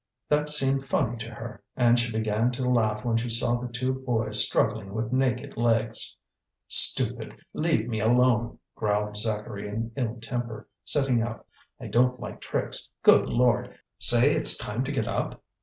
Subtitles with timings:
[0.29, 3.93] That seemed funny to her, and she began to laugh when she saw the two
[3.93, 6.17] boys struggling with naked legs.
[6.67, 11.47] "Stupid, leave me alone," growled Zacharie in ill temper, sitting up.
[11.79, 12.89] "I don't like tricks.
[13.03, 13.77] Good Lord!
[13.99, 15.43] Say it's time to get up?"